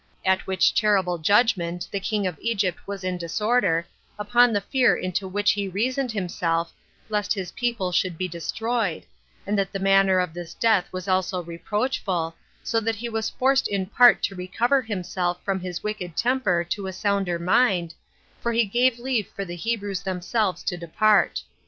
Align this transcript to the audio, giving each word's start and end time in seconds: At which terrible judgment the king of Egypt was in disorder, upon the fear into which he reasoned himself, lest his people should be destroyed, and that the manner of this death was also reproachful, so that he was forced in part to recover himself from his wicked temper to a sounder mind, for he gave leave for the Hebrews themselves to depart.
At 0.25 0.47
which 0.47 0.73
terrible 0.73 1.19
judgment 1.19 1.87
the 1.91 1.99
king 1.99 2.25
of 2.25 2.39
Egypt 2.41 2.79
was 2.87 3.03
in 3.03 3.19
disorder, 3.19 3.85
upon 4.17 4.51
the 4.51 4.59
fear 4.61 4.95
into 4.95 5.27
which 5.27 5.51
he 5.51 5.67
reasoned 5.67 6.11
himself, 6.11 6.73
lest 7.07 7.33
his 7.35 7.51
people 7.51 7.91
should 7.91 8.17
be 8.17 8.27
destroyed, 8.27 9.03
and 9.45 9.55
that 9.59 9.71
the 9.71 9.77
manner 9.77 10.19
of 10.19 10.33
this 10.33 10.55
death 10.55 10.87
was 10.91 11.07
also 11.07 11.43
reproachful, 11.43 12.33
so 12.63 12.79
that 12.79 12.95
he 12.95 13.09
was 13.09 13.29
forced 13.29 13.67
in 13.67 13.85
part 13.85 14.23
to 14.23 14.33
recover 14.33 14.81
himself 14.81 15.37
from 15.43 15.59
his 15.59 15.83
wicked 15.83 16.17
temper 16.17 16.63
to 16.63 16.87
a 16.87 16.93
sounder 16.93 17.37
mind, 17.37 17.93
for 18.41 18.53
he 18.53 18.65
gave 18.65 18.97
leave 18.97 19.27
for 19.35 19.45
the 19.45 19.55
Hebrews 19.55 20.01
themselves 20.01 20.63
to 20.63 20.77
depart. 20.77 21.43